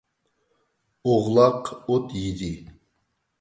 [1.05, 2.53] ئوغلاق ئوت يېدى.